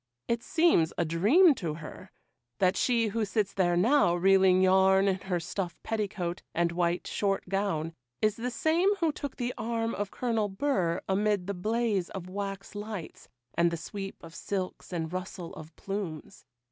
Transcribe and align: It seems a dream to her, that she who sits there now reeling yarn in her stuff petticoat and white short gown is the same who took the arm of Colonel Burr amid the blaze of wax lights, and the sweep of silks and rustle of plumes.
It 0.27 0.41
seems 0.41 0.91
a 0.97 1.05
dream 1.05 1.53
to 1.53 1.75
her, 1.75 2.09
that 2.57 2.75
she 2.75 3.09
who 3.09 3.23
sits 3.23 3.53
there 3.53 3.77
now 3.77 4.15
reeling 4.15 4.59
yarn 4.63 5.07
in 5.07 5.19
her 5.19 5.39
stuff 5.39 5.77
petticoat 5.83 6.41
and 6.55 6.71
white 6.71 7.05
short 7.05 7.47
gown 7.47 7.93
is 8.19 8.35
the 8.35 8.49
same 8.49 8.95
who 8.95 9.11
took 9.11 9.35
the 9.35 9.53
arm 9.59 9.93
of 9.93 10.09
Colonel 10.09 10.49
Burr 10.49 11.01
amid 11.07 11.45
the 11.45 11.53
blaze 11.53 12.09
of 12.09 12.27
wax 12.31 12.73
lights, 12.73 13.29
and 13.53 13.69
the 13.69 13.77
sweep 13.77 14.15
of 14.23 14.33
silks 14.33 14.91
and 14.91 15.13
rustle 15.13 15.53
of 15.53 15.71
plumes. 15.75 16.47